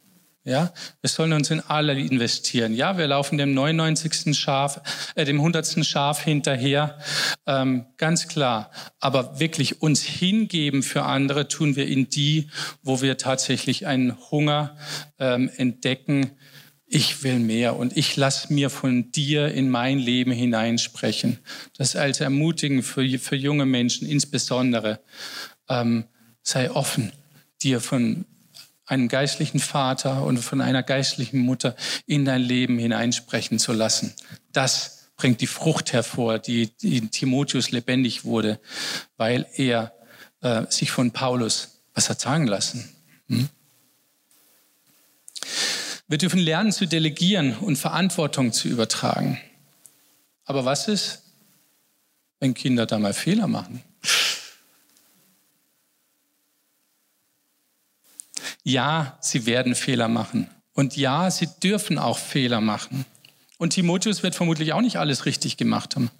[0.46, 2.74] Ja, wir sollen uns in alle investieren.
[2.74, 4.36] Ja, wir laufen dem 99.
[4.38, 4.80] Schaf,
[5.14, 5.84] äh, dem 100.
[5.86, 6.98] Schaf hinterher,
[7.46, 8.70] ähm, ganz klar.
[9.00, 12.50] Aber wirklich uns hingeben für andere tun wir in die,
[12.82, 14.76] wo wir tatsächlich einen Hunger
[15.18, 16.32] ähm, entdecken.
[16.86, 21.38] Ich will mehr und ich lass mir von dir in mein Leben hineinsprechen.
[21.76, 25.00] Das als Ermutigen für, für junge Menschen insbesondere.
[25.68, 26.04] Ähm,
[26.42, 27.12] sei offen,
[27.62, 28.26] dir von
[28.86, 31.74] einen geistlichen Vater und von einer geistlichen Mutter
[32.06, 34.12] in dein Leben hineinsprechen zu lassen.
[34.52, 38.60] Das bringt die Frucht hervor, die, die in Timotheus lebendig wurde,
[39.16, 39.94] weil er
[40.42, 42.92] äh, sich von Paulus was hat sagen lassen.
[43.28, 43.48] Hm?
[46.06, 49.40] Wir dürfen lernen zu delegieren und Verantwortung zu übertragen.
[50.44, 51.22] Aber was ist,
[52.40, 53.82] wenn Kinder da mal Fehler machen?
[58.62, 60.48] Ja, sie werden Fehler machen.
[60.72, 63.04] Und ja, sie dürfen auch Fehler machen.
[63.58, 66.10] Und Timotheus wird vermutlich auch nicht alles richtig gemacht haben.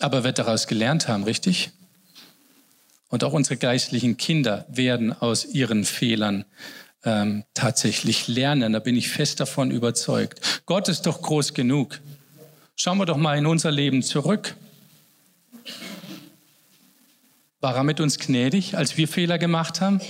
[0.00, 1.70] Aber wird daraus gelernt haben, richtig?
[3.08, 6.44] Und auch unsere geistlichen Kinder werden aus ihren Fehlern
[7.04, 8.72] ähm, tatsächlich lernen.
[8.72, 10.62] Da bin ich fest davon überzeugt.
[10.66, 12.00] Gott ist doch groß genug.
[12.76, 14.56] Schauen wir doch mal in unser Leben zurück.
[17.60, 20.00] War er mit uns gnädig, als wir Fehler gemacht haben?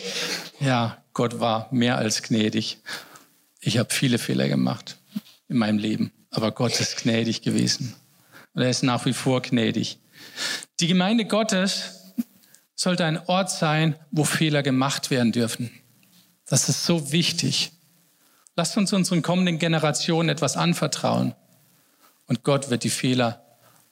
[0.60, 2.78] Ja, Gott war mehr als gnädig.
[3.60, 4.98] Ich habe viele Fehler gemacht
[5.48, 7.94] in meinem Leben, aber Gott ist gnädig gewesen.
[8.52, 9.98] Und er ist nach wie vor gnädig.
[10.80, 12.12] Die Gemeinde Gottes
[12.74, 15.70] sollte ein Ort sein, wo Fehler gemacht werden dürfen.
[16.48, 17.72] Das ist so wichtig.
[18.56, 21.34] Lasst uns unseren kommenden Generationen etwas anvertrauen.
[22.26, 23.44] Und Gott wird die Fehler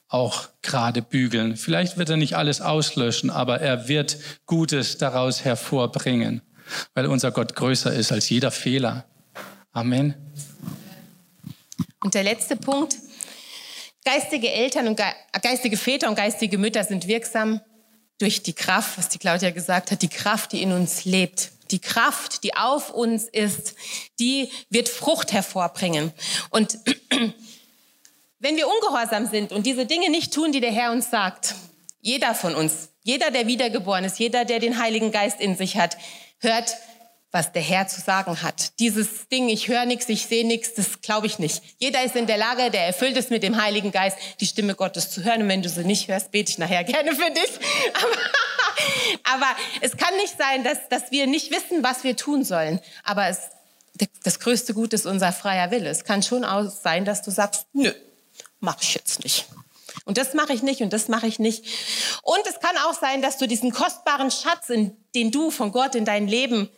[0.09, 1.57] auch gerade bügeln.
[1.57, 6.41] Vielleicht wird er nicht alles auslöschen, aber er wird Gutes daraus hervorbringen,
[6.93, 9.05] weil unser Gott größer ist als jeder Fehler.
[9.71, 10.15] Amen.
[12.03, 12.95] Und der letzte Punkt.
[14.05, 15.01] Geistige Eltern und
[15.41, 17.59] geistige Väter und geistige Mütter sind wirksam
[18.19, 21.51] durch die Kraft, was die Claudia gesagt hat, die Kraft, die in uns lebt.
[21.71, 23.75] Die Kraft, die auf uns ist,
[24.19, 26.11] die wird Frucht hervorbringen.
[26.49, 26.77] Und
[28.39, 31.55] wenn wir ungehorsam sind und diese Dinge nicht tun, die der Herr uns sagt,
[32.01, 35.97] jeder von uns, jeder, der wiedergeboren ist, jeder, der den Heiligen Geist in sich hat,
[36.39, 36.75] hört,
[37.31, 38.79] was der Herr zu sagen hat.
[38.79, 41.61] Dieses Ding, ich höre nichts, ich sehe nichts, das glaube ich nicht.
[41.77, 45.11] Jeder ist in der Lage, der erfüllt ist mit dem Heiligen Geist, die Stimme Gottes
[45.11, 45.41] zu hören.
[45.41, 47.51] Und wenn du sie nicht hörst, bete ich nachher gerne für dich.
[47.93, 52.79] Aber, aber es kann nicht sein, dass, dass wir nicht wissen, was wir tun sollen.
[53.03, 53.39] Aber es,
[54.23, 55.89] das größte Gut ist unser freier Wille.
[55.89, 57.91] Es kann schon auch sein, dass du sagst, nö,
[58.59, 59.47] mache ich jetzt nicht.
[60.05, 61.65] Und das mache ich nicht und das mache ich nicht.
[62.21, 65.95] Und es kann auch sein, dass du diesen kostbaren Schatz, in, den du von Gott
[65.95, 66.69] in dein Leben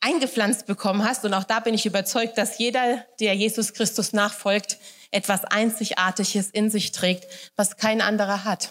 [0.00, 4.78] eingepflanzt bekommen hast, und auch da bin ich überzeugt, dass jeder, der Jesus Christus nachfolgt,
[5.10, 8.70] etwas Einzigartiges in sich trägt, was kein anderer hat.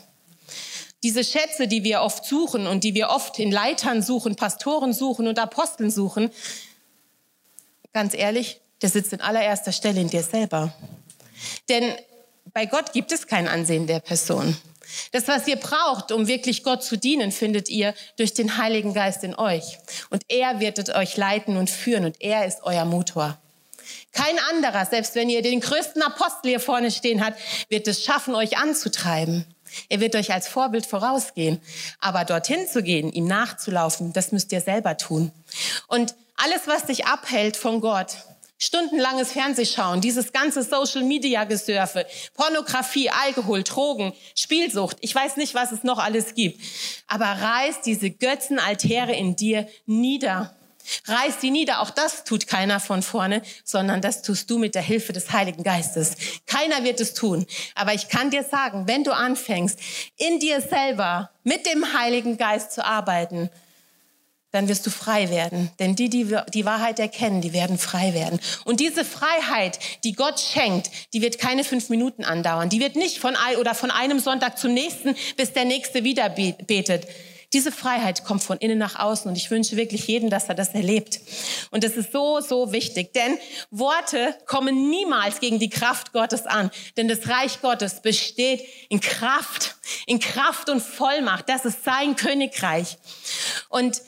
[1.04, 5.28] Diese Schätze, die wir oft suchen und die wir oft in Leitern suchen, Pastoren suchen
[5.28, 6.30] und Aposteln suchen,
[7.94, 10.74] ganz ehrlich, der sitzt in allererster Stelle in dir selber.
[11.70, 11.96] Denn
[12.54, 14.58] bei Gott gibt es kein Ansehen der Person.
[15.12, 19.24] Das, was ihr braucht, um wirklich Gott zu dienen, findet ihr durch den Heiligen Geist
[19.24, 19.80] in euch.
[20.10, 23.38] Und er wird euch leiten und führen und er ist euer Motor.
[24.12, 28.36] Kein anderer, selbst wenn ihr den größten Apostel hier vorne stehen habt, wird es schaffen,
[28.36, 29.46] euch anzutreiben.
[29.88, 31.62] Er wird euch als Vorbild vorausgehen.
[32.00, 35.32] Aber dorthin zu gehen, ihm nachzulaufen, das müsst ihr selber tun.
[35.88, 38.16] Und alles, was dich abhält von Gott,
[38.62, 45.72] Stundenlanges Fernsehschauen, dieses ganze Social Media Gesurfe, Pornografie, Alkohol, Drogen, Spielsucht, ich weiß nicht, was
[45.72, 46.62] es noch alles gibt.
[47.08, 50.54] Aber reiß diese Götzenaltäre in dir nieder.
[51.06, 51.82] Reiß sie nieder.
[51.82, 55.64] Auch das tut keiner von vorne, sondern das tust du mit der Hilfe des Heiligen
[55.64, 56.16] Geistes.
[56.46, 57.46] Keiner wird es tun.
[57.76, 59.80] Aber ich kann dir sagen, wenn du anfängst,
[60.18, 63.50] in dir selber mit dem Heiligen Geist zu arbeiten,
[64.52, 65.70] dann wirst du frei werden.
[65.80, 68.40] Denn die, die die Wahrheit erkennen, die werden frei werden.
[68.66, 72.70] Und diese Freiheit, die Gott schenkt, die wird keine fünf Minuten andauern.
[72.70, 77.08] Die wird nicht von, oder von einem Sonntag zum nächsten, bis der nächste wieder betet.
[77.52, 80.70] Diese Freiheit kommt von innen nach außen und ich wünsche wirklich jedem, dass er das
[80.76, 81.20] erlebt.
[81.72, 83.40] Und das ist so, so wichtig, denn
[83.72, 89.78] Worte kommen niemals gegen die Kraft Gottes an, denn das Reich Gottes besteht in Kraft,
[90.06, 91.50] in Kraft und Vollmacht.
[91.50, 92.98] Das ist sein Königreich.
[93.70, 94.00] Und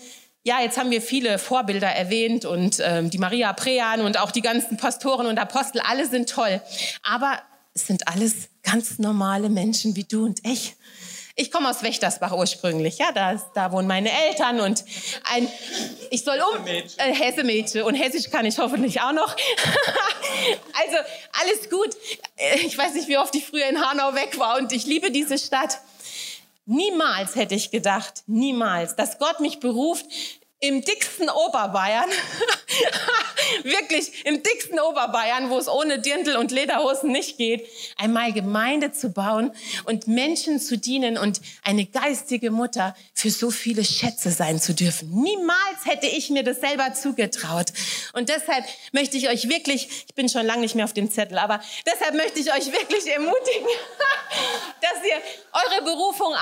[0.44, 4.42] ja, jetzt haben wir viele Vorbilder erwähnt und ähm, die Maria Prean und auch die
[4.42, 6.62] ganzen Pastoren und Apostel, alle sind toll.
[7.04, 7.40] Aber
[7.74, 10.76] es sind alles ganz normale Menschen wie du und ich.
[11.36, 14.84] Ich komme aus Wächtersbach ursprünglich, ja, da, da wohnen meine Eltern und
[15.24, 15.48] ein,
[16.10, 19.36] ich soll um, äh, Hesse-Mädchen und Hessisch kann ich hoffentlich auch noch.
[20.74, 20.98] also
[21.42, 21.96] alles gut.
[22.36, 25.10] Äh, ich weiß nicht, wie oft ich früher in Hanau weg war und ich liebe
[25.12, 25.80] diese Stadt.
[26.72, 30.06] Niemals hätte ich gedacht, niemals, dass Gott mich beruft,
[30.62, 32.10] im dicksten Oberbayern,
[33.82, 37.68] wirklich im dicksten Oberbayern, wo es ohne Dirndl und Lederhosen nicht geht,
[37.98, 39.52] einmal Gemeinde zu bauen
[39.86, 45.10] und Menschen zu dienen und eine geistige Mutter für so viele Schätze sein zu dürfen.
[45.12, 47.68] Niemals hätte ich mir das selber zugetraut.
[48.14, 51.38] Und deshalb möchte ich euch wirklich, ich bin schon lange nicht mehr auf dem Zettel,
[51.38, 53.68] aber deshalb möchte ich euch wirklich ermutigen,
[54.82, 55.22] dass ihr
[55.54, 56.34] eure Berufung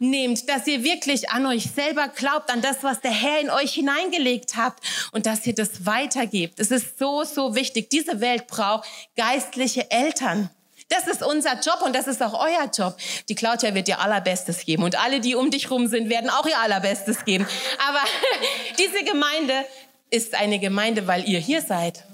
[0.00, 3.74] annehmt, dass ihr wirklich an euch selber glaubt, an das, was der Herr in euch
[3.74, 6.58] hineingelegt habt und dass ihr das weitergebt.
[6.60, 7.90] Es ist so, so wichtig.
[7.90, 10.50] Diese Welt braucht geistliche Eltern.
[10.88, 12.96] Das ist unser Job und das ist auch euer Job.
[13.28, 16.46] Die Claudia wird ihr allerbestes geben und alle, die um dich rum sind, werden auch
[16.46, 17.46] ihr allerbestes geben.
[17.88, 18.00] Aber
[18.78, 19.54] diese Gemeinde
[20.10, 22.04] ist eine Gemeinde, weil ihr hier seid.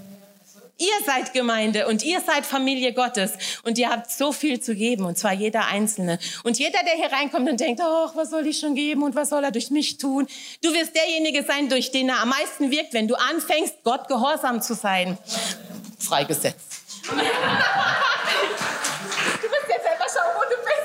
[0.81, 3.33] Ihr seid Gemeinde und ihr seid Familie Gottes
[3.65, 6.19] und ihr habt so viel zu geben und zwar jeder Einzelne.
[6.43, 9.29] Und jeder, der hier reinkommt und denkt, ach, was soll ich schon geben und was
[9.29, 10.27] soll er durch mich tun?
[10.63, 14.63] Du wirst derjenige sein, durch den er am meisten wirkt, wenn du anfängst, Gott gehorsam
[14.63, 15.19] zu sein.
[15.99, 16.81] Freigesetzt.
[17.11, 17.29] du musst
[19.69, 20.81] jetzt selber schauen, wo du bist.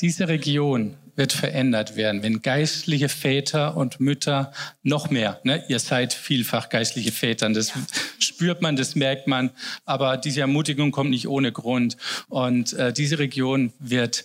[0.00, 6.14] Diese Region wird verändert werden, wenn geistliche Väter und Mütter noch mehr, ne, ihr seid
[6.14, 7.74] vielfach geistliche Väter, das ja.
[8.18, 9.50] spürt man, das merkt man,
[9.84, 11.98] aber diese Ermutigung kommt nicht ohne Grund.
[12.28, 14.24] Und äh, diese Region wird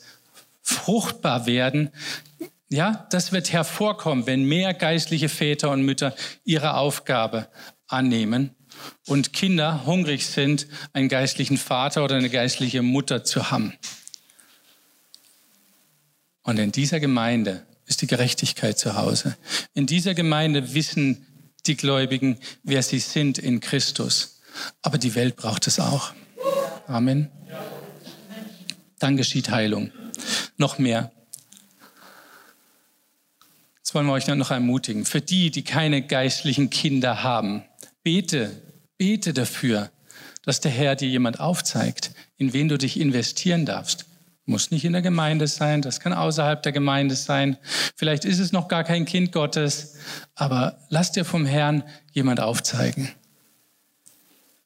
[0.62, 1.90] fruchtbar werden.
[2.70, 7.50] Ja, das wird hervorkommen, wenn mehr geistliche Väter und Mütter ihre Aufgabe
[7.88, 8.52] annehmen
[9.06, 13.74] und Kinder hungrig sind, einen geistlichen Vater oder eine geistliche Mutter zu haben.
[16.46, 19.36] Und in dieser Gemeinde ist die Gerechtigkeit zu Hause.
[19.74, 21.26] In dieser Gemeinde wissen
[21.66, 24.42] die Gläubigen, wer sie sind in Christus.
[24.84, 26.14] Aber die Welt braucht es auch.
[26.88, 27.32] Amen.
[29.00, 29.92] Dann geschieht Heilung.
[30.56, 31.12] Noch mehr.
[33.78, 35.04] Jetzt wollen wir euch noch ermutigen.
[35.04, 37.64] Für die, die keine geistlichen Kinder haben,
[38.04, 38.52] bete,
[39.00, 39.92] bete dafür,
[40.44, 44.06] dass der Herr dir jemand aufzeigt, in wen du dich investieren darfst.
[44.48, 47.58] Muss nicht in der Gemeinde sein, das kann außerhalb der Gemeinde sein.
[47.96, 49.96] Vielleicht ist es noch gar kein Kind Gottes,
[50.36, 53.10] aber lass dir vom Herrn jemand aufzeigen.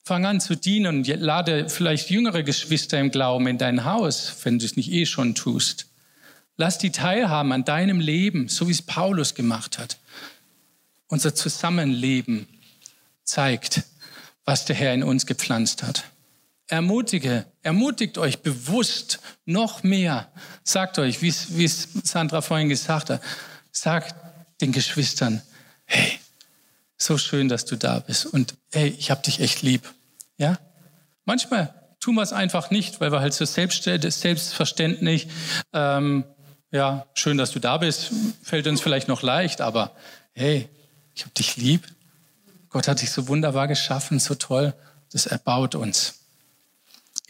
[0.03, 4.59] Fang an zu dienen und lade vielleicht jüngere Geschwister im Glauben in dein Haus, wenn
[4.59, 5.87] du es nicht eh schon tust.
[6.57, 9.97] Lass die teilhaben an deinem Leben, so wie es Paulus gemacht hat.
[11.07, 12.47] Unser Zusammenleben
[13.23, 13.83] zeigt,
[14.43, 16.03] was der Herr in uns gepflanzt hat
[16.69, 20.31] ermutige, ermutigt euch bewusst noch mehr.
[20.63, 21.27] Sagt euch, wie
[21.65, 23.21] es Sandra vorhin gesagt hat,
[23.71, 24.15] sagt
[24.61, 25.41] den Geschwistern,
[25.85, 26.19] hey,
[26.97, 29.91] so schön, dass du da bist und hey, ich habe dich echt lieb.
[30.37, 30.59] Ja?
[31.25, 35.27] Manchmal tun wir es einfach nicht, weil wir halt so selbstverständlich,
[35.73, 36.23] ähm,
[36.71, 38.11] ja, schön, dass du da bist,
[38.43, 39.95] fällt uns vielleicht noch leicht, aber
[40.33, 40.69] hey,
[41.15, 41.87] ich habe dich lieb.
[42.69, 44.75] Gott hat dich so wunderbar geschaffen, so toll.
[45.11, 46.18] Das erbaut uns.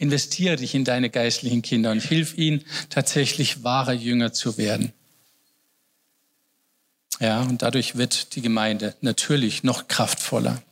[0.00, 4.94] Investiere dich in deine geistlichen Kinder und hilf ihnen, tatsächlich wahre Jünger zu werden.
[7.20, 10.62] Ja, und dadurch wird die Gemeinde natürlich noch kraftvoller,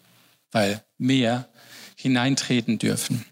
[0.51, 1.47] weil mehr
[1.95, 3.27] hineintreten dürfen.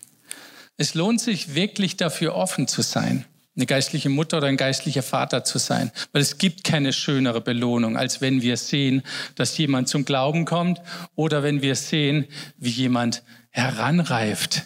[0.76, 3.24] Es lohnt sich wirklich dafür offen zu sein,
[3.56, 7.96] eine geistliche Mutter oder ein geistlicher Vater zu sein, weil es gibt keine schönere Belohnung,
[7.96, 9.02] als wenn wir sehen,
[9.34, 10.82] dass jemand zum Glauben kommt
[11.14, 12.26] oder wenn wir sehen,
[12.58, 14.64] wie jemand heranreift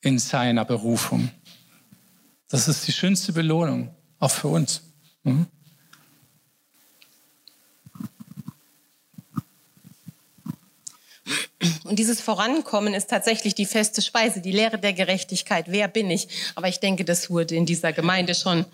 [0.00, 1.30] in seiner Berufung.
[2.48, 4.82] Das ist die schönste Belohnung, auch für uns.
[5.22, 5.46] Mhm.
[11.84, 15.66] Und dieses Vorankommen ist tatsächlich die feste Speise, die Lehre der Gerechtigkeit.
[15.68, 16.28] Wer bin ich?
[16.54, 18.64] Aber ich denke, das wurde in dieser Gemeinde schon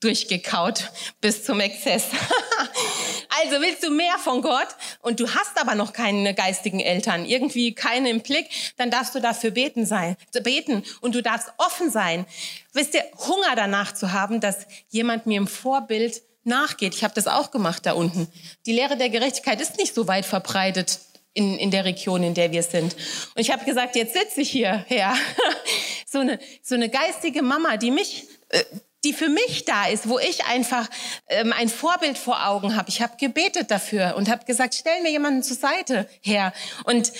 [0.00, 2.04] durchgekaut bis zum Exzess.
[3.42, 4.68] Also willst du mehr von Gott
[5.00, 9.20] und du hast aber noch keine geistigen Eltern, irgendwie keine im Blick, dann darfst du
[9.20, 12.26] dafür beten sein, beten und du darfst offen sein.
[12.72, 16.94] Wisst ihr, Hunger danach zu haben, dass jemand mir im Vorbild nachgeht.
[16.94, 18.28] Ich habe das auch gemacht da unten.
[18.66, 21.00] Die Lehre der Gerechtigkeit ist nicht so weit verbreitet
[21.32, 22.94] in, in der Region, in der wir sind.
[23.34, 25.14] Und ich habe gesagt, jetzt sitze ich hier, Herr.
[26.06, 28.62] so, eine, so eine geistige Mama, die mich, äh,
[29.04, 30.88] die für mich da ist, wo ich einfach
[31.28, 32.88] ähm, ein Vorbild vor Augen habe.
[32.88, 36.52] Ich habe gebetet dafür und habe gesagt, stell mir jemanden zur Seite her.
[36.84, 37.12] Und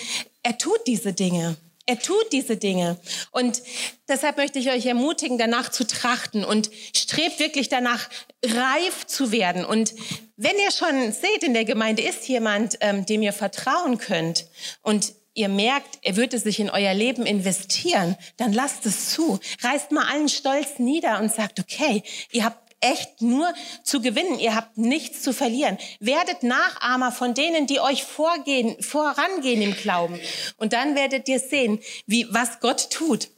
[0.42, 1.56] er tut diese Dinge.
[1.86, 2.98] Er tut diese Dinge.
[3.30, 3.62] Und
[4.08, 8.08] deshalb möchte ich euch ermutigen, danach zu trachten und strebt wirklich danach,
[8.42, 9.66] reif zu werden.
[9.66, 9.92] Und
[10.36, 14.46] wenn ihr schon seht, in der Gemeinde ist jemand, ähm, dem ihr vertrauen könnt
[14.80, 19.38] und ihr merkt, er würde sich in euer Leben investieren, dann lasst es zu.
[19.62, 24.38] Reißt mal allen Stolz nieder und sagt, okay, ihr habt echt nur zu gewinnen.
[24.38, 25.78] Ihr habt nichts zu verlieren.
[26.00, 30.20] Werdet Nachahmer von denen, die euch vorgehen, vorangehen im Glauben.
[30.58, 33.28] Und dann werdet ihr sehen, wie, was Gott tut.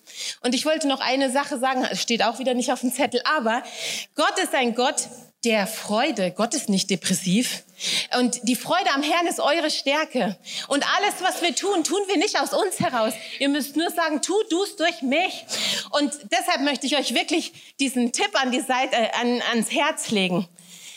[0.40, 3.20] Und ich wollte noch eine Sache sagen, es steht auch wieder nicht auf dem Zettel,
[3.24, 3.62] aber
[4.14, 5.08] Gott ist ein Gott,
[5.46, 6.32] der Freude.
[6.32, 7.62] Gott ist nicht depressiv.
[8.18, 10.36] Und die Freude am Herrn ist eure Stärke.
[10.66, 13.14] Und alles, was wir tun, tun wir nicht aus uns heraus.
[13.38, 15.46] Ihr müsst nur sagen, tu du es durch mich.
[15.92, 20.10] Und deshalb möchte ich euch wirklich diesen Tipp an die Seite, äh, an, ans Herz
[20.10, 20.48] legen.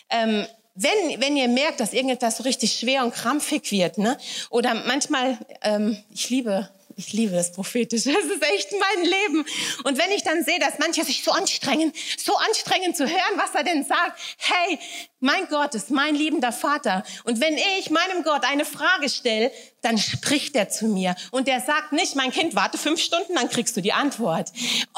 [0.09, 4.17] Ähm, wenn, wenn ihr merkt, dass irgendetwas so richtig schwer und krampfig wird, ne?
[4.49, 6.69] oder manchmal, ähm, ich liebe
[6.99, 8.11] ich liebe das Prophetische.
[8.11, 9.45] Das ist echt mein Leben.
[9.85, 13.55] Und wenn ich dann sehe, dass manche sich so anstrengen, so anstrengen zu hören, was
[13.55, 14.19] er denn sagt.
[14.37, 14.77] Hey,
[15.21, 17.03] mein Gott ist mein liebender Vater.
[17.23, 21.15] Und wenn ich meinem Gott eine Frage stelle, dann spricht er zu mir.
[21.31, 24.51] Und er sagt nicht, mein Kind, warte fünf Stunden, dann kriegst du die Antwort.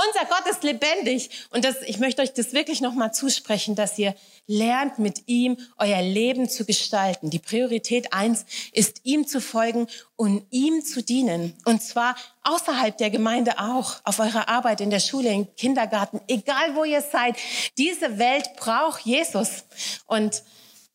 [0.08, 1.30] Unser Gott ist lebendig.
[1.52, 4.16] Und das, ich möchte euch das wirklich nochmal zusprechen, dass ihr
[4.52, 7.30] lernt mit ihm euer Leben zu gestalten.
[7.30, 9.88] Die Priorität eins ist ihm zu folgen
[10.18, 11.54] und ihm zu dienen.
[11.64, 16.76] Und zwar außerhalb der Gemeinde auch, auf eurer Arbeit, in der Schule, im Kindergarten, egal
[16.76, 17.38] wo ihr seid.
[17.78, 19.64] Diese Welt braucht Jesus.
[20.06, 20.44] Und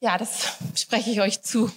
[0.00, 1.72] ja, das spreche ich euch zu.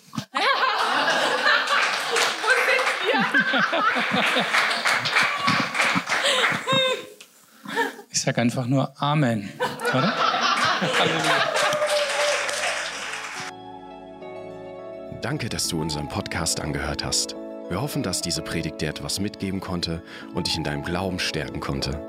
[8.11, 9.49] Ich sage einfach nur Amen.
[9.93, 10.13] Oder?
[15.21, 17.35] Danke, dass du unseren Podcast angehört hast.
[17.67, 20.01] Wir hoffen, dass diese Predigt dir etwas mitgeben konnte
[20.33, 21.99] und dich in deinem Glauben stärken konnte.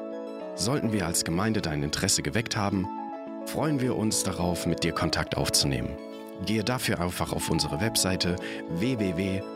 [0.54, 2.86] Sollten wir als Gemeinde dein Interesse geweckt haben,
[3.46, 5.96] freuen wir uns darauf, mit dir Kontakt aufzunehmen.
[6.46, 8.36] Gehe dafür einfach auf unsere Webseite
[8.68, 9.50] www.fcghu.de.